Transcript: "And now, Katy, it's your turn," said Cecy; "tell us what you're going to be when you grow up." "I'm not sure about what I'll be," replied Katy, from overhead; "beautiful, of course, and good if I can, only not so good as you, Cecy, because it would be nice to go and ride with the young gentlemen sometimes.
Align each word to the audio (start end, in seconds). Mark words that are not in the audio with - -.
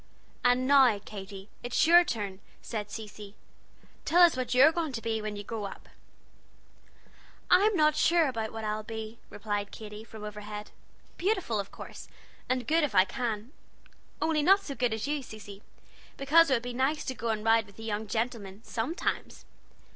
"And 0.43 0.65
now, 0.65 0.97
Katy, 0.97 1.47
it's 1.61 1.85
your 1.85 2.03
turn," 2.03 2.39
said 2.59 2.89
Cecy; 2.89 3.35
"tell 4.03 4.23
us 4.23 4.35
what 4.35 4.55
you're 4.55 4.71
going 4.71 4.93
to 4.93 5.01
be 5.03 5.21
when 5.21 5.35
you 5.35 5.43
grow 5.43 5.65
up." 5.65 5.89
"I'm 7.51 7.75
not 7.75 7.95
sure 7.95 8.27
about 8.27 8.51
what 8.51 8.63
I'll 8.63 8.81
be," 8.81 9.19
replied 9.29 9.69
Katy, 9.69 10.03
from 10.03 10.23
overhead; 10.23 10.71
"beautiful, 11.17 11.59
of 11.59 11.69
course, 11.71 12.07
and 12.49 12.65
good 12.67 12.83
if 12.83 12.95
I 12.95 13.05
can, 13.05 13.51
only 14.19 14.41
not 14.41 14.61
so 14.63 14.73
good 14.73 14.91
as 14.91 15.05
you, 15.05 15.21
Cecy, 15.21 15.61
because 16.17 16.49
it 16.49 16.55
would 16.55 16.63
be 16.63 16.73
nice 16.73 17.05
to 17.05 17.13
go 17.13 17.29
and 17.29 17.45
ride 17.45 17.67
with 17.67 17.75
the 17.77 17.83
young 17.83 18.07
gentlemen 18.07 18.63
sometimes. 18.63 19.45